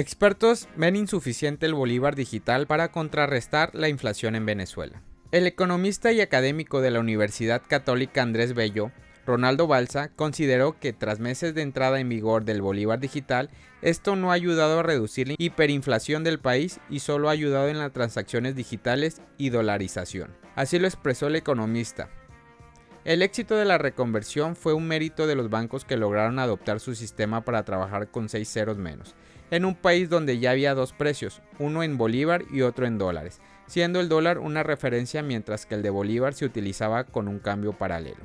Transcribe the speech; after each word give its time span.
Expertos 0.00 0.66
ven 0.76 0.96
insuficiente 0.96 1.66
el 1.66 1.74
bolívar 1.74 2.16
digital 2.16 2.66
para 2.66 2.90
contrarrestar 2.90 3.74
la 3.74 3.90
inflación 3.90 4.34
en 4.34 4.46
Venezuela. 4.46 5.02
El 5.30 5.46
economista 5.46 6.10
y 6.10 6.22
académico 6.22 6.80
de 6.80 6.90
la 6.90 7.00
Universidad 7.00 7.60
Católica 7.68 8.22
Andrés 8.22 8.54
Bello, 8.54 8.92
Ronaldo 9.26 9.66
Balsa, 9.66 10.08
consideró 10.16 10.80
que 10.80 10.94
tras 10.94 11.20
meses 11.20 11.54
de 11.54 11.60
entrada 11.60 12.00
en 12.00 12.08
vigor 12.08 12.46
del 12.46 12.62
bolívar 12.62 12.98
digital, 12.98 13.50
esto 13.82 14.16
no 14.16 14.30
ha 14.30 14.36
ayudado 14.36 14.78
a 14.78 14.82
reducir 14.82 15.28
la 15.28 15.34
hiperinflación 15.36 16.24
del 16.24 16.38
país 16.38 16.80
y 16.88 17.00
solo 17.00 17.28
ha 17.28 17.32
ayudado 17.32 17.68
en 17.68 17.76
las 17.76 17.92
transacciones 17.92 18.56
digitales 18.56 19.20
y 19.36 19.50
dolarización. 19.50 20.34
Así 20.56 20.78
lo 20.78 20.86
expresó 20.86 21.26
el 21.26 21.36
economista. 21.36 22.08
El 23.04 23.20
éxito 23.20 23.54
de 23.54 23.66
la 23.66 23.76
reconversión 23.76 24.56
fue 24.56 24.72
un 24.72 24.88
mérito 24.88 25.26
de 25.26 25.34
los 25.34 25.50
bancos 25.50 25.84
que 25.84 25.98
lograron 25.98 26.38
adoptar 26.38 26.80
su 26.80 26.94
sistema 26.94 27.44
para 27.44 27.66
trabajar 27.66 28.10
con 28.10 28.30
seis 28.30 28.50
ceros 28.50 28.78
menos 28.78 29.14
en 29.50 29.64
un 29.64 29.74
país 29.74 30.08
donde 30.08 30.38
ya 30.38 30.52
había 30.52 30.74
dos 30.74 30.92
precios, 30.92 31.42
uno 31.58 31.82
en 31.82 31.98
bolívar 31.98 32.44
y 32.50 32.62
otro 32.62 32.86
en 32.86 32.98
dólares, 32.98 33.40
siendo 33.66 34.00
el 34.00 34.08
dólar 34.08 34.38
una 34.38 34.62
referencia 34.62 35.22
mientras 35.22 35.66
que 35.66 35.74
el 35.74 35.82
de 35.82 35.90
bolívar 35.90 36.34
se 36.34 36.44
utilizaba 36.44 37.04
con 37.04 37.28
un 37.28 37.38
cambio 37.38 37.72
paralelo. 37.72 38.24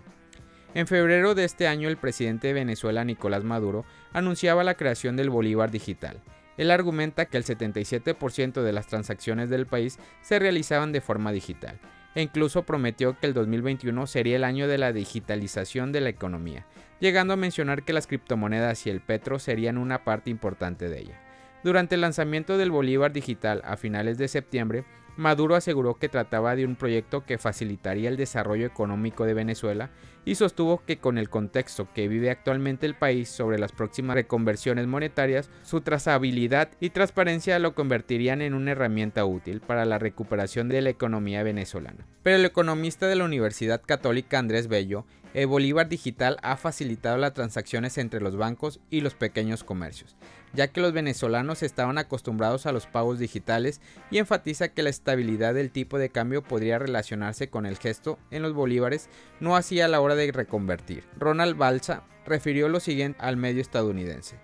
En 0.74 0.88
febrero 0.88 1.36
de 1.36 1.46
este 1.46 1.68
año 1.68 1.88
el 1.88 1.98
presidente 1.98 2.48
de 2.48 2.54
Venezuela 2.54 3.04
Nicolás 3.06 3.44
Maduro 3.44 3.86
anunciaba 4.12 4.64
la 4.64 4.76
creación 4.76 5.16
del 5.16 5.30
bolívar 5.30 5.72
digital. 5.72 6.22
Él 6.58 6.72
argumenta 6.72 7.26
que 7.26 7.38
el 7.38 7.46
77% 7.46 8.62
de 8.62 8.74
las 8.74 8.88
transacciones 8.88 9.50
del 9.50 9.66
país 9.66 10.00
se 10.22 10.40
realizaban 10.40 10.92
de 10.92 11.02
forma 11.02 11.32
digital 11.32 11.80
e 12.16 12.22
incluso 12.22 12.64
prometió 12.64 13.20
que 13.20 13.28
el 13.28 13.34
2021 13.34 14.08
sería 14.08 14.38
el 14.38 14.44
año 14.44 14.68
de 14.68 14.78
la 14.78 14.94
digitalización 14.94 15.92
de 15.92 16.02
la 16.02 16.10
economía, 16.10 16.66
llegando 17.00 17.34
a 17.34 17.38
mencionar 17.38 17.84
que 17.84 17.94
las 17.94 18.08
criptomonedas 18.08 18.88
y 18.88 18.90
el 18.90 19.02
petro 19.02 19.38
serían 19.38 19.78
una 19.78 20.04
parte 20.04 20.30
importante 20.30 20.90
de 20.90 21.00
ella. 21.00 21.22
Durante 21.64 21.96
el 21.96 22.02
lanzamiento 22.02 22.58
del 22.58 22.72
Bolívar 22.72 23.12
Digital 23.12 23.62
a 23.66 23.76
finales 23.76 24.18
de 24.18 24.28
septiembre, 24.28 24.86
Maduro 25.18 25.56
aseguró 25.56 25.96
que 25.96 26.10
trataba 26.10 26.56
de 26.56 26.66
un 26.66 26.76
proyecto 26.76 27.26
que 27.26 27.38
facilitaría 27.38 28.10
el 28.10 28.18
desarrollo 28.18 28.66
económico 28.66 29.26
de 29.26 29.34
Venezuela 29.34 29.90
y 30.26 30.36
sostuvo 30.36 30.84
que 30.86 30.98
con 30.98 31.18
el 31.18 31.30
contexto 31.30 31.88
que 31.94 32.08
vive 32.08 32.30
actualmente 32.30 32.86
el 32.86 32.96
país 32.96 33.30
sobre 33.30 33.60
las 33.60 33.72
próximas 33.72 34.16
reconversiones 34.16 34.88
monetarias, 34.88 35.50
su 35.64 35.82
trazabilidad 35.82 36.70
y 36.80 36.90
transparencia 36.90 37.60
lo 37.60 37.76
convertirían 37.76 38.42
en 38.42 38.54
una 38.54 38.72
herramienta 38.72 39.24
útil 39.26 39.62
para 39.62 39.86
la 39.86 40.00
recuperación 40.00 40.68
de 40.68 40.82
la 40.82 40.90
economía 40.90 41.44
venezolana. 41.44 42.06
Pero 42.24 42.38
el 42.38 42.46
economista 42.46 43.08
de 43.08 43.16
la 43.16 43.26
Universidad 43.26 43.82
Católica 43.86 44.40
Andrés 44.40 44.68
Bello 44.68 45.06
el 45.36 45.48
Bolívar 45.48 45.90
Digital 45.90 46.38
ha 46.44 46.56
facilitado 46.56 47.18
las 47.18 47.34
transacciones 47.34 47.98
entre 47.98 48.22
los 48.22 48.38
bancos 48.38 48.80
y 48.90 49.02
los 49.02 49.16
pequeños 49.16 49.66
comercios, 49.66 50.16
ya 50.54 50.70
que 50.70 50.80
los 50.80 50.94
venezolanos 50.94 51.62
estaban 51.62 51.98
acostumbrados 51.98 52.66
a 52.66 52.72
los 52.72 52.88
pagos 52.88 53.20
digitales 53.20 53.82
y 54.10 54.20
enfatiza 54.20 54.70
que 54.70 54.82
la 54.82 54.90
estabilidad 54.90 55.54
del 55.54 55.72
tipo 55.72 55.98
de 55.98 56.08
cambio 56.08 56.42
podría 56.42 56.80
relacionarse 56.80 57.50
con 57.50 57.66
el 57.66 57.78
gesto 57.78 58.18
en 58.32 58.44
los 58.44 58.54
bolívares, 58.54 59.10
no 59.42 59.58
así 59.58 59.82
a 59.82 59.90
la 59.90 60.00
hora 60.00 60.15
de 60.16 60.32
reconvertir. 60.32 61.04
Ronald 61.18 61.58
Balsa 61.58 62.04
refirió 62.26 62.70
lo 62.70 62.80
siguiente 62.80 63.20
al 63.22 63.38
medio 63.38 63.62
estadounidense. 63.62 64.38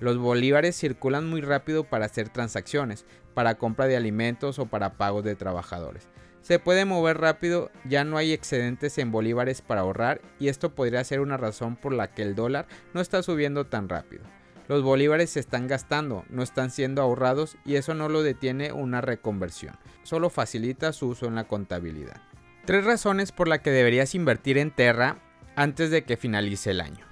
Los 0.00 0.18
bolívares 0.18 0.76
circulan 0.76 1.28
muy 1.28 1.40
rápido 1.40 1.84
para 1.84 2.06
hacer 2.06 2.28
transacciones, 2.28 3.06
para 3.34 3.56
compra 3.56 3.86
de 3.86 3.96
alimentos 3.96 4.58
o 4.58 4.66
para 4.66 4.94
pagos 4.94 5.24
de 5.24 5.36
trabajadores. 5.36 6.08
Se 6.42 6.58
puede 6.58 6.84
mover 6.84 7.18
rápido, 7.18 7.70
ya 7.84 8.02
no 8.02 8.16
hay 8.16 8.32
excedentes 8.32 8.98
en 8.98 9.12
bolívares 9.12 9.62
para 9.62 9.82
ahorrar 9.82 10.20
y 10.40 10.48
esto 10.48 10.74
podría 10.74 11.04
ser 11.04 11.20
una 11.20 11.36
razón 11.36 11.76
por 11.76 11.92
la 11.92 12.12
que 12.12 12.22
el 12.22 12.34
dólar 12.34 12.66
no 12.94 13.00
está 13.00 13.22
subiendo 13.22 13.66
tan 13.66 13.88
rápido. 13.88 14.24
Los 14.66 14.82
bolívares 14.82 15.30
se 15.30 15.40
están 15.40 15.68
gastando, 15.68 16.24
no 16.30 16.42
están 16.42 16.70
siendo 16.70 17.00
ahorrados 17.00 17.56
y 17.64 17.76
eso 17.76 17.94
no 17.94 18.08
lo 18.08 18.24
detiene 18.24 18.72
una 18.72 19.00
reconversión, 19.00 19.76
solo 20.02 20.30
facilita 20.30 20.92
su 20.92 21.08
uso 21.08 21.26
en 21.26 21.36
la 21.36 21.44
contabilidad. 21.44 22.20
Tres 22.64 22.84
razones 22.84 23.32
por 23.32 23.48
las 23.48 23.58
que 23.58 23.70
deberías 23.70 24.14
invertir 24.14 24.56
en 24.56 24.70
Terra 24.70 25.18
antes 25.56 25.90
de 25.90 26.04
que 26.04 26.16
finalice 26.16 26.70
el 26.70 26.80
año. 26.80 27.04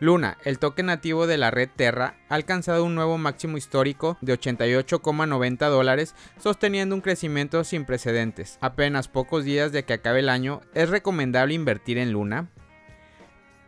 Luna, 0.00 0.36
el 0.44 0.58
toque 0.58 0.82
nativo 0.82 1.26
de 1.26 1.38
la 1.38 1.50
red 1.50 1.68
Terra, 1.74 2.14
ha 2.28 2.34
alcanzado 2.34 2.84
un 2.84 2.94
nuevo 2.94 3.18
máximo 3.18 3.56
histórico 3.56 4.16
de 4.20 4.38
88,90 4.38 5.68
dólares, 5.68 6.14
sosteniendo 6.38 6.94
un 6.94 7.00
crecimiento 7.00 7.62
sin 7.64 7.84
precedentes. 7.84 8.58
Apenas 8.60 9.08
pocos 9.08 9.44
días 9.44 9.70
de 9.70 9.84
que 9.84 9.94
acabe 9.94 10.20
el 10.20 10.28
año, 10.28 10.60
¿es 10.74 10.88
recomendable 10.88 11.54
invertir 11.54 11.98
en 11.98 12.12
Luna? 12.12 12.48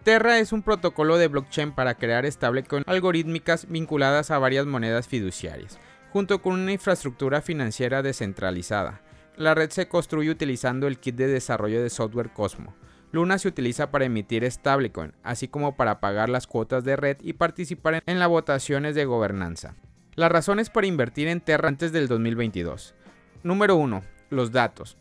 Terra 0.02 0.38
es 0.38 0.52
un 0.52 0.62
protocolo 0.62 1.18
de 1.18 1.28
blockchain 1.28 1.72
para 1.72 1.94
crear 1.94 2.30
stablecoin 2.30 2.84
algorítmicas 2.86 3.66
vinculadas 3.68 4.30
a 4.30 4.38
varias 4.38 4.66
monedas 4.66 5.06
fiduciarias, 5.06 5.78
junto 6.12 6.42
con 6.42 6.54
una 6.54 6.72
infraestructura 6.72 7.42
financiera 7.42 8.02
descentralizada. 8.02 9.02
La 9.40 9.54
red 9.54 9.70
se 9.70 9.88
construye 9.88 10.28
utilizando 10.28 10.86
el 10.86 10.98
kit 10.98 11.16
de 11.16 11.26
desarrollo 11.26 11.82
de 11.82 11.88
software 11.88 12.30
Cosmo 12.30 12.74
Luna 13.10 13.38
se 13.38 13.48
utiliza 13.48 13.90
para 13.90 14.04
emitir 14.04 14.44
stablecoin, 14.44 15.14
así 15.22 15.48
como 15.48 15.76
para 15.76 15.98
pagar 15.98 16.28
las 16.28 16.46
cuotas 16.46 16.84
de 16.84 16.94
red 16.94 17.16
y 17.22 17.32
participar 17.32 18.02
en 18.04 18.18
las 18.18 18.28
votaciones 18.28 18.94
de 18.94 19.06
gobernanza. 19.06 19.76
Las 20.14 20.30
razones 20.30 20.68
para 20.68 20.88
invertir 20.88 21.26
en 21.28 21.40
Terra 21.40 21.68
antes 21.68 21.90
del 21.90 22.06
2022. 22.06 22.94
Número 23.42 23.76
1. 23.76 24.02
Los 24.28 24.52
datos. 24.52 24.98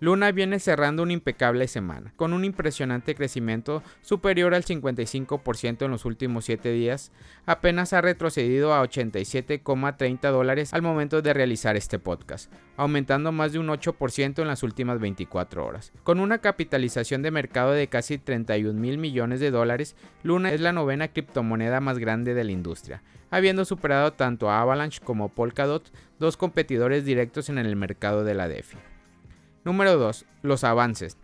Luna 0.00 0.30
viene 0.30 0.60
cerrando 0.60 1.02
una 1.02 1.12
impecable 1.12 1.66
semana, 1.66 2.12
con 2.14 2.32
un 2.32 2.44
impresionante 2.44 3.16
crecimiento 3.16 3.82
superior 4.00 4.54
al 4.54 4.64
55% 4.64 5.84
en 5.84 5.90
los 5.90 6.04
últimos 6.04 6.44
7 6.44 6.70
días, 6.70 7.10
apenas 7.46 7.92
ha 7.92 8.00
retrocedido 8.00 8.72
a 8.72 8.82
87,30 8.84 10.30
dólares 10.30 10.72
al 10.72 10.82
momento 10.82 11.20
de 11.20 11.34
realizar 11.34 11.76
este 11.76 11.98
podcast, 11.98 12.52
aumentando 12.76 13.32
más 13.32 13.52
de 13.52 13.58
un 13.58 13.66
8% 13.66 14.40
en 14.40 14.46
las 14.46 14.62
últimas 14.62 15.00
24 15.00 15.66
horas. 15.66 15.92
Con 16.04 16.20
una 16.20 16.38
capitalización 16.38 17.22
de 17.22 17.32
mercado 17.32 17.72
de 17.72 17.88
casi 17.88 18.18
31 18.18 18.78
mil 18.78 18.98
millones 18.98 19.40
de 19.40 19.50
dólares, 19.50 19.96
Luna 20.22 20.52
es 20.52 20.60
la 20.60 20.72
novena 20.72 21.08
criptomoneda 21.08 21.80
más 21.80 21.98
grande 21.98 22.34
de 22.34 22.44
la 22.44 22.52
industria, 22.52 23.02
habiendo 23.30 23.64
superado 23.64 24.12
tanto 24.12 24.48
a 24.48 24.60
Avalanche 24.60 25.00
como 25.02 25.28
Polkadot, 25.28 25.90
dos 26.20 26.36
competidores 26.36 27.04
directos 27.04 27.48
en 27.48 27.58
el 27.58 27.74
mercado 27.74 28.22
de 28.22 28.34
la 28.34 28.46
DeFi. 28.46 28.76
Número 29.68 29.98
2. 29.98 30.24
Los 30.40 30.64
avances. 30.64 31.18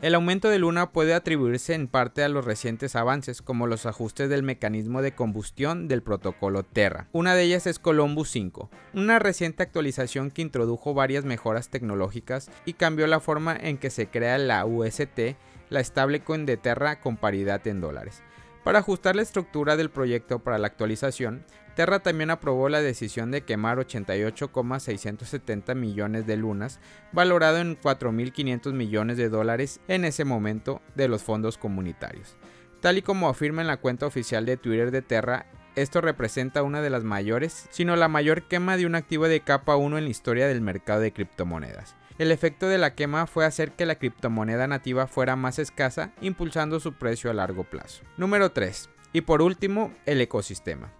El 0.00 0.14
aumento 0.14 0.48
de 0.48 0.58
Luna 0.58 0.90
puede 0.90 1.12
atribuirse 1.12 1.74
en 1.74 1.86
parte 1.86 2.24
a 2.24 2.30
los 2.30 2.46
recientes 2.46 2.96
avances, 2.96 3.42
como 3.42 3.66
los 3.66 3.84
ajustes 3.84 4.30
del 4.30 4.42
mecanismo 4.42 5.02
de 5.02 5.14
combustión 5.14 5.86
del 5.86 6.02
protocolo 6.02 6.62
Terra. 6.62 7.08
Una 7.12 7.34
de 7.34 7.42
ellas 7.42 7.66
es 7.66 7.78
Columbus 7.78 8.30
5, 8.30 8.70
una 8.94 9.18
reciente 9.18 9.62
actualización 9.62 10.30
que 10.30 10.40
introdujo 10.40 10.94
varias 10.94 11.26
mejoras 11.26 11.68
tecnológicas 11.68 12.50
y 12.64 12.72
cambió 12.72 13.06
la 13.06 13.20
forma 13.20 13.54
en 13.54 13.76
que 13.76 13.90
se 13.90 14.06
crea 14.06 14.38
la 14.38 14.64
UST, 14.64 15.36
la 15.68 15.84
stablecoin 15.84 16.46
de 16.46 16.56
Terra 16.56 17.00
con 17.00 17.18
paridad 17.18 17.66
en 17.66 17.82
dólares. 17.82 18.22
Para 18.64 18.78
ajustar 18.78 19.14
la 19.14 19.22
estructura 19.22 19.76
del 19.76 19.90
proyecto 19.90 20.38
para 20.38 20.56
la 20.56 20.68
actualización, 20.68 21.44
Terra 21.74 22.00
también 22.00 22.30
aprobó 22.30 22.68
la 22.68 22.82
decisión 22.82 23.30
de 23.30 23.42
quemar 23.42 23.78
88,670 23.78 25.74
millones 25.74 26.26
de 26.26 26.36
lunas, 26.36 26.80
valorado 27.12 27.58
en 27.58 27.78
4.500 27.80 28.72
millones 28.72 29.16
de 29.16 29.28
dólares 29.28 29.80
en 29.88 30.04
ese 30.04 30.24
momento 30.24 30.82
de 30.94 31.08
los 31.08 31.22
fondos 31.22 31.58
comunitarios. 31.58 32.36
Tal 32.80 32.98
y 32.98 33.02
como 33.02 33.28
afirma 33.28 33.60
en 33.62 33.68
la 33.68 33.76
cuenta 33.76 34.06
oficial 34.06 34.46
de 34.46 34.56
Twitter 34.56 34.90
de 34.90 35.02
Terra, 35.02 35.46
esto 35.76 36.00
representa 36.00 36.62
una 36.62 36.82
de 36.82 36.90
las 36.90 37.04
mayores, 37.04 37.68
sino 37.70 37.94
la 37.94 38.08
mayor 38.08 38.42
quema 38.42 38.76
de 38.76 38.86
un 38.86 38.94
activo 38.94 39.28
de 39.28 39.40
capa 39.40 39.76
1 39.76 39.98
en 39.98 40.04
la 40.04 40.10
historia 40.10 40.48
del 40.48 40.60
mercado 40.60 41.00
de 41.00 41.12
criptomonedas. 41.12 41.94
El 42.18 42.32
efecto 42.32 42.68
de 42.68 42.76
la 42.76 42.94
quema 42.94 43.26
fue 43.26 43.46
hacer 43.46 43.72
que 43.72 43.86
la 43.86 43.94
criptomoneda 43.94 44.66
nativa 44.66 45.06
fuera 45.06 45.36
más 45.36 45.58
escasa, 45.58 46.12
impulsando 46.20 46.80
su 46.80 46.92
precio 46.94 47.30
a 47.30 47.34
largo 47.34 47.64
plazo. 47.64 48.02
Número 48.18 48.52
3. 48.52 48.90
Y 49.12 49.22
por 49.22 49.40
último, 49.40 49.92
el 50.04 50.20
ecosistema. 50.20 50.92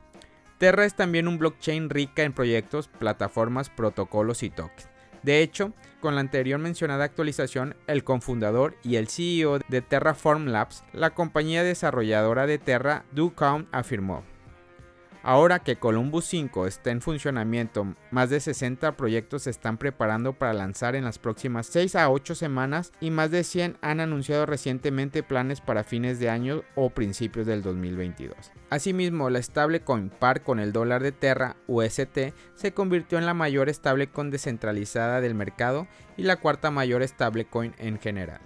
Terra 0.60 0.84
es 0.84 0.92
también 0.92 1.26
un 1.26 1.38
blockchain 1.38 1.88
rica 1.88 2.22
en 2.22 2.34
proyectos, 2.34 2.88
plataformas, 2.88 3.70
protocolos 3.70 4.42
y 4.42 4.50
tokens. 4.50 4.90
De 5.22 5.40
hecho, 5.40 5.72
con 6.00 6.14
la 6.14 6.20
anterior 6.20 6.60
mencionada 6.60 7.04
actualización, 7.04 7.76
el 7.86 8.04
cofundador 8.04 8.76
y 8.84 8.96
el 8.96 9.08
CEO 9.08 9.58
de 9.70 9.80
Terraform 9.80 10.48
Labs, 10.48 10.84
la 10.92 11.14
compañía 11.14 11.62
desarrolladora 11.62 12.46
de 12.46 12.58
Terra, 12.58 13.06
Do 13.10 13.34
Count, 13.34 13.68
afirmó, 13.72 14.22
Ahora 15.22 15.58
que 15.58 15.76
Columbus 15.76 16.24
5 16.26 16.66
está 16.66 16.90
en 16.90 17.02
funcionamiento, 17.02 17.94
más 18.10 18.30
de 18.30 18.40
60 18.40 18.96
proyectos 18.96 19.42
se 19.42 19.50
están 19.50 19.76
preparando 19.76 20.32
para 20.32 20.54
lanzar 20.54 20.96
en 20.96 21.04
las 21.04 21.18
próximas 21.18 21.66
6 21.66 21.94
a 21.96 22.10
8 22.10 22.34
semanas 22.34 22.92
y 23.00 23.10
más 23.10 23.30
de 23.30 23.44
100 23.44 23.76
han 23.82 24.00
anunciado 24.00 24.46
recientemente 24.46 25.22
planes 25.22 25.60
para 25.60 25.84
fines 25.84 26.20
de 26.20 26.30
año 26.30 26.62
o 26.74 26.88
principios 26.88 27.46
del 27.46 27.62
2022. 27.62 28.34
Asimismo, 28.70 29.28
la 29.28 29.42
stablecoin 29.42 30.08
par 30.08 30.42
con 30.42 30.58
el 30.58 30.72
dólar 30.72 31.02
de 31.02 31.12
Terra 31.12 31.56
UST 31.66 32.32
se 32.54 32.72
convirtió 32.72 33.18
en 33.18 33.26
la 33.26 33.34
mayor 33.34 33.72
stablecoin 33.72 34.30
descentralizada 34.30 35.20
del 35.20 35.34
mercado 35.34 35.86
y 36.16 36.22
la 36.22 36.36
cuarta 36.36 36.70
mayor 36.70 37.06
stablecoin 37.06 37.74
en 37.76 37.98
general. 37.98 38.40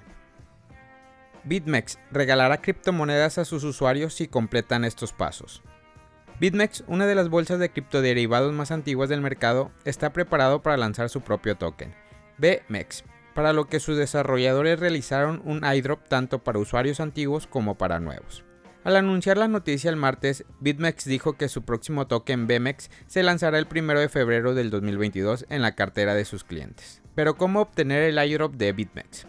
BitMEX 1.44 1.98
regalará 2.10 2.60
criptomonedas 2.60 3.38
a 3.38 3.44
sus 3.44 3.62
usuarios 3.62 4.14
si 4.14 4.26
completan 4.26 4.84
estos 4.84 5.12
pasos. 5.12 5.62
BitMEX, 6.44 6.84
una 6.88 7.06
de 7.06 7.14
las 7.14 7.30
bolsas 7.30 7.58
de 7.58 7.70
criptoderivados 7.70 8.52
más 8.52 8.70
antiguas 8.70 9.08
del 9.08 9.22
mercado, 9.22 9.70
está 9.86 10.12
preparado 10.12 10.60
para 10.60 10.76
lanzar 10.76 11.08
su 11.08 11.22
propio 11.22 11.54
token, 11.54 11.94
BMEX, 12.36 13.04
para 13.32 13.54
lo 13.54 13.64
que 13.64 13.80
sus 13.80 13.96
desarrolladores 13.96 14.78
realizaron 14.78 15.40
un 15.46 15.64
iDrop 15.64 16.06
tanto 16.06 16.44
para 16.44 16.58
usuarios 16.58 17.00
antiguos 17.00 17.46
como 17.46 17.76
para 17.76 17.98
nuevos. 17.98 18.44
Al 18.84 18.96
anunciar 18.96 19.38
la 19.38 19.48
noticia 19.48 19.88
el 19.88 19.96
martes, 19.96 20.44
BitMEX 20.60 21.06
dijo 21.06 21.32
que 21.38 21.48
su 21.48 21.62
próximo 21.62 22.08
token 22.08 22.46
BMEX 22.46 22.90
se 23.06 23.22
lanzará 23.22 23.58
el 23.58 23.66
1 23.74 23.98
de 23.98 24.10
febrero 24.10 24.52
del 24.52 24.68
2022 24.68 25.46
en 25.48 25.62
la 25.62 25.74
cartera 25.74 26.12
de 26.12 26.26
sus 26.26 26.44
clientes. 26.44 27.00
Pero 27.14 27.38
¿cómo 27.38 27.62
obtener 27.62 28.02
el 28.02 28.22
iDrop 28.22 28.52
de 28.56 28.74
BitMEX? 28.74 29.28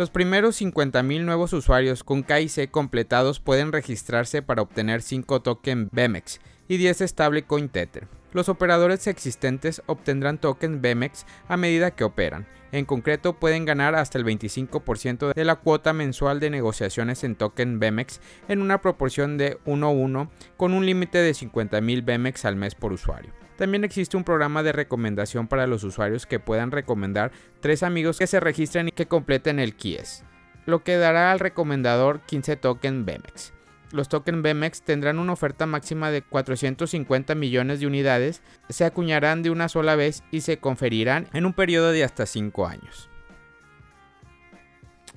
Los 0.00 0.08
primeros 0.08 0.58
50.000 0.58 1.26
nuevos 1.26 1.52
usuarios 1.52 2.04
con 2.04 2.22
KIC 2.22 2.70
completados 2.70 3.38
pueden 3.38 3.70
registrarse 3.70 4.40
para 4.40 4.62
obtener 4.62 5.02
5 5.02 5.42
tokens 5.42 5.90
BMEX 5.92 6.40
y 6.68 6.78
10 6.78 7.00
stablecoin 7.00 7.68
Tether. 7.68 8.08
Los 8.32 8.48
operadores 8.48 9.06
existentes 9.08 9.82
obtendrán 9.84 10.38
tokens 10.38 10.80
BMEX 10.80 11.26
a 11.48 11.58
medida 11.58 11.90
que 11.90 12.04
operan. 12.04 12.46
En 12.72 12.86
concreto, 12.86 13.34
pueden 13.34 13.66
ganar 13.66 13.94
hasta 13.94 14.16
el 14.16 14.24
25% 14.24 15.34
de 15.34 15.44
la 15.44 15.56
cuota 15.56 15.92
mensual 15.92 16.40
de 16.40 16.48
negociaciones 16.48 17.22
en 17.22 17.36
token 17.36 17.78
BMEX 17.78 18.22
en 18.48 18.62
una 18.62 18.80
proporción 18.80 19.36
de 19.36 19.58
1-1 19.66 20.30
con 20.56 20.72
un 20.72 20.86
límite 20.86 21.18
de 21.18 21.32
50.000 21.32 22.06
BMEX 22.06 22.46
al 22.46 22.56
mes 22.56 22.74
por 22.74 22.94
usuario. 22.94 23.39
También 23.60 23.84
existe 23.84 24.16
un 24.16 24.24
programa 24.24 24.62
de 24.62 24.72
recomendación 24.72 25.46
para 25.46 25.66
los 25.66 25.84
usuarios 25.84 26.24
que 26.24 26.40
puedan 26.40 26.70
recomendar 26.70 27.30
tres 27.60 27.82
amigos 27.82 28.18
que 28.18 28.26
se 28.26 28.40
registren 28.40 28.88
y 28.88 28.92
que 28.92 29.04
completen 29.04 29.58
el 29.58 29.74
KIES, 29.74 30.24
lo 30.64 30.82
que 30.82 30.96
dará 30.96 31.30
al 31.30 31.40
recomendador 31.40 32.22
15 32.22 32.56
tokens 32.56 33.04
BMEX 33.04 33.52
los 33.92 34.08
tokens 34.08 34.42
BMEX 34.42 34.80
tendrán 34.80 35.18
una 35.18 35.34
oferta 35.34 35.66
máxima 35.66 36.10
de 36.10 36.22
450 36.22 37.34
millones 37.34 37.80
de 37.80 37.86
unidades, 37.86 38.40
se 38.70 38.86
acuñarán 38.86 39.42
de 39.42 39.50
una 39.50 39.68
sola 39.68 39.94
vez 39.94 40.22
y 40.30 40.40
se 40.40 40.56
conferirán 40.56 41.28
en 41.34 41.44
un 41.44 41.52
periodo 41.52 41.92
de 41.92 42.04
hasta 42.04 42.24
5 42.24 42.66
años. 42.66 43.10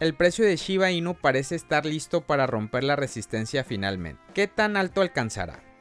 El 0.01 0.16
precio 0.16 0.44
de 0.44 0.57
Shiba 0.57 0.92
Inu 0.92 1.16
parece 1.16 1.56
estar 1.56 1.86
listo 1.86 2.19
para 2.19 2.46
romper 2.46 2.84
la 2.84 2.98
resistencia 2.98 3.63
finalmente. 3.63 4.22
¿Qué 4.34 4.48
tan 4.48 4.75
alto 4.75 5.00
alcanzará? 5.00 5.73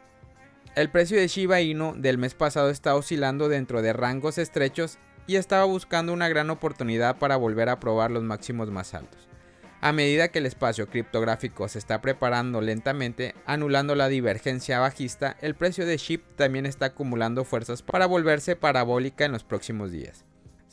El 0.75 0.89
precio 0.89 1.19
de 1.19 1.29
Shiba 1.29 1.61
Inu 1.61 1.93
del 1.99 2.17
mes 2.17 2.33
pasado 2.33 2.71
está 2.71 2.95
oscilando 2.95 3.51
dentro 3.51 3.83
de 3.83 3.93
rangos 3.93 4.39
estrechos 4.39 4.97
y 5.27 5.37
estaba 5.37 5.65
buscando 5.65 6.15
una 6.15 6.31
gran 6.31 6.49
oportunidad 6.49 7.19
para 7.19 7.37
volver 7.37 7.69
a 7.69 7.79
probar 7.79 8.11
los 8.11 8.23
máximos 8.23 8.71
más 8.71 8.95
altos. 8.95 9.29
A 9.83 9.93
medida 9.93 10.29
que 10.29 10.39
el 10.39 10.47
espacio 10.47 10.89
criptográfico 10.89 11.69
se 11.69 11.79
está 11.79 12.01
preparando 12.01 12.63
lentamente, 12.63 13.35
anulando 13.45 13.95
la 13.95 14.09
divergencia 14.09 14.79
bajista, 14.79 15.37
el 15.43 15.55
precio 15.55 15.85
de 15.85 15.99
SHIB 15.99 16.23
también 16.37 16.65
está 16.65 16.87
acumulando 16.87 17.45
fuerzas 17.45 17.83
para 17.83 18.07
volverse 18.07 18.57
parabólica 18.57 19.27
en 19.27 19.33
los 19.33 19.45
próximos 19.45 19.93
días. 19.93 20.25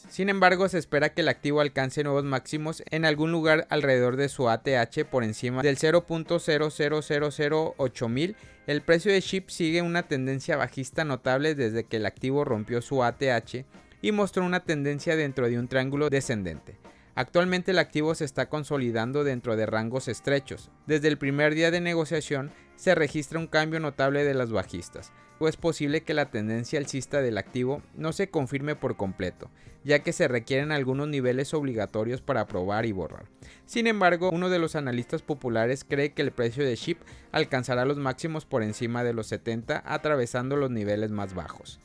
Sin 0.09 0.29
embargo, 0.29 0.67
se 0.67 0.79
espera 0.79 1.13
que 1.13 1.21
el 1.21 1.29
activo 1.29 1.61
alcance 1.61 2.03
nuevos 2.03 2.23
máximos 2.23 2.81
en 2.89 3.05
algún 3.05 3.31
lugar 3.31 3.67
alrededor 3.69 4.15
de 4.17 4.27
su 4.27 4.49
ATH 4.49 5.05
por 5.09 5.23
encima 5.23 5.61
del 5.61 5.77
0.0008000. 5.77 8.35
El 8.65 8.81
precio 8.81 9.11
de 9.11 9.21
SHIB 9.21 9.49
sigue 9.49 9.83
una 9.83 10.01
tendencia 10.03 10.57
bajista 10.57 11.05
notable 11.05 11.53
desde 11.53 11.83
que 11.83 11.97
el 11.97 12.07
activo 12.07 12.43
rompió 12.43 12.81
su 12.81 13.03
ATH 13.03 13.65
y 14.01 14.11
mostró 14.11 14.43
una 14.43 14.61
tendencia 14.61 15.15
dentro 15.15 15.47
de 15.47 15.59
un 15.59 15.67
triángulo 15.67 16.09
descendente. 16.09 16.79
Actualmente 17.13 17.69
el 17.71 17.79
activo 17.79 18.15
se 18.15 18.25
está 18.25 18.49
consolidando 18.49 19.23
dentro 19.23 19.55
de 19.55 19.67
rangos 19.67 20.07
estrechos. 20.07 20.71
Desde 20.87 21.07
el 21.07 21.19
primer 21.19 21.53
día 21.53 21.69
de 21.69 21.81
negociación 21.81 22.49
se 22.79 22.95
registra 22.95 23.39
un 23.39 23.47
cambio 23.47 23.81
notable 23.81 24.23
de 24.23 24.33
las 24.33 24.51
bajistas, 24.51 25.11
o 25.37 25.49
es 25.49 25.57
posible 25.57 26.01
que 26.01 26.13
la 26.13 26.31
tendencia 26.31 26.79
alcista 26.79 27.21
del 27.21 27.37
activo 27.37 27.81
no 27.93 28.13
se 28.13 28.29
confirme 28.29 28.77
por 28.77 28.95
completo, 28.95 29.49
ya 29.83 29.99
que 29.99 30.13
se 30.13 30.29
requieren 30.29 30.71
algunos 30.71 31.09
niveles 31.09 31.53
obligatorios 31.53 32.21
para 32.21 32.47
probar 32.47 32.85
y 32.85 32.93
borrar. 32.93 33.25
Sin 33.65 33.85
embargo, 33.85 34.29
uno 34.31 34.49
de 34.49 34.59
los 34.59 34.77
analistas 34.77 35.21
populares 35.21 35.83
cree 35.83 36.13
que 36.13 36.21
el 36.21 36.31
precio 36.31 36.63
de 36.63 36.77
SHIP 36.77 37.01
alcanzará 37.33 37.83
los 37.83 37.97
máximos 37.97 38.45
por 38.45 38.63
encima 38.63 39.03
de 39.03 39.11
los 39.11 39.27
70 39.27 39.83
atravesando 39.85 40.55
los 40.55 40.71
niveles 40.71 41.11
más 41.11 41.33
bajos. 41.33 41.81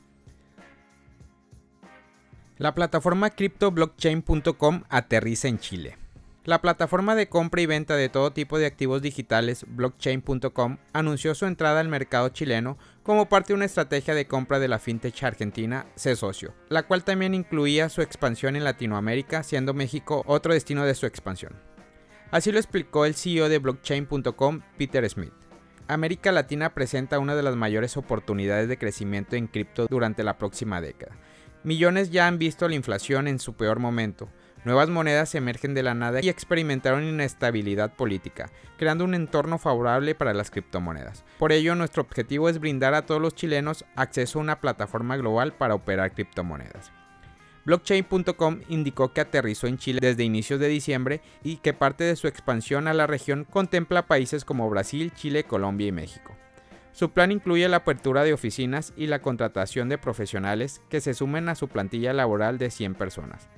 La 2.56 2.72
plataforma 2.72 3.30
CryptoBlockchain.com 3.30 4.84
aterriza 4.88 5.48
en 5.48 5.58
Chile. 5.58 6.03
La 6.44 6.60
plataforma 6.60 7.14
de 7.14 7.30
compra 7.30 7.62
y 7.62 7.66
venta 7.66 7.96
de 7.96 8.10
todo 8.10 8.34
tipo 8.34 8.58
de 8.58 8.66
activos 8.66 9.00
digitales 9.00 9.64
Blockchain.com 9.66 10.76
anunció 10.92 11.34
su 11.34 11.46
entrada 11.46 11.80
al 11.80 11.88
mercado 11.88 12.28
chileno 12.28 12.76
como 13.02 13.30
parte 13.30 13.48
de 13.48 13.54
una 13.54 13.64
estrategia 13.64 14.14
de 14.14 14.26
compra 14.26 14.58
de 14.58 14.68
la 14.68 14.78
fintech 14.78 15.22
argentina 15.22 15.86
C-Socio, 15.94 16.52
la 16.68 16.82
cual 16.82 17.02
también 17.02 17.34
incluía 17.34 17.88
su 17.88 18.02
expansión 18.02 18.56
en 18.56 18.64
Latinoamérica, 18.64 19.42
siendo 19.42 19.72
México 19.72 20.22
otro 20.26 20.52
destino 20.52 20.84
de 20.84 20.94
su 20.94 21.06
expansión. 21.06 21.54
Así 22.30 22.52
lo 22.52 22.58
explicó 22.58 23.06
el 23.06 23.14
CEO 23.14 23.48
de 23.48 23.58
Blockchain.com, 23.58 24.60
Peter 24.76 25.08
Smith. 25.08 25.32
América 25.88 26.30
Latina 26.30 26.74
presenta 26.74 27.20
una 27.20 27.34
de 27.36 27.42
las 27.42 27.56
mayores 27.56 27.96
oportunidades 27.96 28.68
de 28.68 28.76
crecimiento 28.76 29.34
en 29.36 29.46
cripto 29.46 29.86
durante 29.88 30.22
la 30.22 30.36
próxima 30.36 30.82
década 30.82 31.16
Millones 31.64 32.10
ya 32.10 32.26
han 32.26 32.38
visto 32.38 32.68
la 32.68 32.74
inflación 32.74 33.26
en 33.26 33.38
su 33.38 33.54
peor 33.54 33.78
momento. 33.78 34.28
Nuevas 34.64 34.88
monedas 34.88 35.34
emergen 35.34 35.74
de 35.74 35.82
la 35.82 35.94
nada 35.94 36.20
y 36.22 36.30
experimentaron 36.30 37.04
inestabilidad 37.04 37.92
política, 37.92 38.50
creando 38.78 39.04
un 39.04 39.14
entorno 39.14 39.58
favorable 39.58 40.14
para 40.14 40.32
las 40.32 40.50
criptomonedas. 40.50 41.22
Por 41.38 41.52
ello, 41.52 41.74
nuestro 41.74 42.02
objetivo 42.02 42.48
es 42.48 42.58
brindar 42.58 42.94
a 42.94 43.04
todos 43.04 43.20
los 43.20 43.34
chilenos 43.34 43.84
acceso 43.94 44.38
a 44.38 44.42
una 44.42 44.60
plataforma 44.60 45.18
global 45.18 45.52
para 45.52 45.74
operar 45.74 46.12
criptomonedas. 46.12 46.92
Blockchain.com 47.66 48.60
indicó 48.68 49.12
que 49.12 49.20
aterrizó 49.20 49.66
en 49.66 49.78
Chile 49.78 49.98
desde 50.00 50.24
inicios 50.24 50.60
de 50.60 50.68
diciembre 50.68 51.20
y 51.42 51.56
que 51.56 51.74
parte 51.74 52.04
de 52.04 52.16
su 52.16 52.26
expansión 52.26 52.88
a 52.88 52.94
la 52.94 53.06
región 53.06 53.44
contempla 53.44 54.06
países 54.06 54.44
como 54.46 54.68
Brasil, 54.70 55.12
Chile, 55.14 55.44
Colombia 55.44 55.88
y 55.88 55.92
México. 55.92 56.34
Su 56.92 57.10
plan 57.10 57.32
incluye 57.32 57.68
la 57.68 57.78
apertura 57.78 58.22
de 58.22 58.32
oficinas 58.32 58.92
y 58.96 59.08
la 59.08 59.20
contratación 59.20 59.88
de 59.88 59.98
profesionales 59.98 60.80
que 60.88 61.00
se 61.00 61.12
sumen 61.12 61.48
a 61.48 61.54
su 61.54 61.68
plantilla 61.68 62.12
laboral 62.12 62.56
de 62.56 62.70
100 62.70 62.94
personas. 62.94 63.48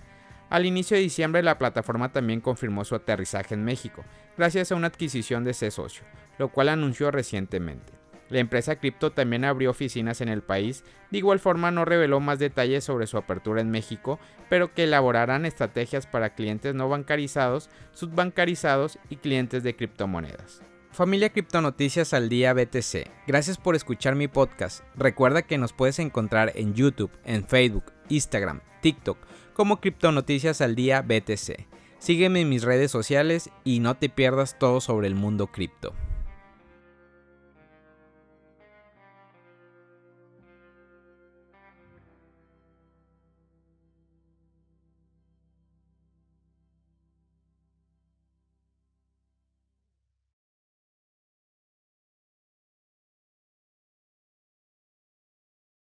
Al 0.49 0.65
inicio 0.65 0.97
de 0.97 1.03
diciembre 1.03 1.43
la 1.43 1.59
plataforma 1.59 2.13
también 2.13 2.41
confirmó 2.41 2.85
su 2.85 2.95
aterrizaje 2.95 3.55
en 3.55 3.65
México, 3.65 4.05
gracias 4.37 4.71
a 4.71 4.77
una 4.77 4.87
adquisición 4.87 5.43
de 5.45 5.51
ese 5.51 5.71
socio, 5.71 6.05
lo 6.39 6.49
cual 6.49 6.69
anunció 6.69 7.11
recientemente. 7.11 7.93
La 8.29 8.41
empresa 8.41 8.77
cripto 8.77 9.13
también 9.13 9.45
abrió 9.45 9.71
oficinas 9.71 10.21
en 10.21 10.29
el 10.29 10.43
país, 10.43 10.85
de 11.11 11.19
igual 11.19 11.39
forma 11.39 11.71
no 11.71 11.85
reveló 11.85 12.19
más 12.19 12.39
detalles 12.39 12.83
sobre 12.83 13.07
su 13.07 13.17
apertura 13.17 13.61
en 13.61 13.71
México, 13.71 14.19
pero 14.49 14.75
que 14.75 14.85
elaborarán 14.85 15.47
estrategias 15.47 16.07
para 16.07 16.35
clientes 16.35 16.75
no 16.75 16.89
bancarizados, 16.89 17.71
subbancarizados 17.93 18.99
y 19.11 19.17
clientes 19.17 19.63
de 19.63 19.77
criptomonedas. 19.77 20.63
Familia 20.91 21.29
Criptonoticias 21.29 22.15
al 22.15 22.29
Día 22.29 22.55
BTC, 22.55 23.11
gracias 23.27 23.59
por 23.59 23.77
escuchar 23.77 24.15
mi 24.15 24.29
podcast. 24.29 24.83
Recuerda 24.97 25.43
que 25.43 25.59
nos 25.59 25.73
puedes 25.73 25.99
encontrar 25.99 26.53
en 26.55 26.75
YouTube, 26.75 27.11
en 27.25 27.47
Facebook, 27.47 27.93
Instagram, 28.09 28.61
TikTok 28.83 29.19
como 29.57 29.81
Criptonoticias 29.81 30.61
al 30.61 30.75
Día 30.75 31.01
BTC. 31.01 31.67
Sígueme 31.99 32.43
en 32.43 32.51
mis 32.51 32.63
redes 32.63 32.91
sociales 32.91 33.51
y 33.65 33.81
no 33.81 33.97
te 33.97 34.11
pierdas 34.11 34.59
todo 34.59 34.83
sobre 34.83 35.07
el 35.07 35.15
mundo 35.15 35.47
cripto. 35.47 35.95